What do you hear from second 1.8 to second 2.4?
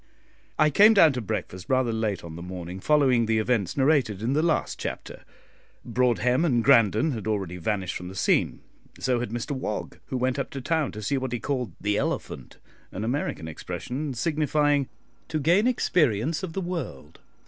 late on